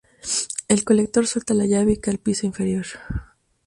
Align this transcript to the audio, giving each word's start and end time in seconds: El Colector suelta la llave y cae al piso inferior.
El 0.67 0.83
Colector 0.83 1.27
suelta 1.27 1.53
la 1.53 1.67
llave 1.67 1.91
y 1.91 1.97
cae 1.97 2.13
al 2.13 2.17
piso 2.19 2.47
inferior. 2.47 2.87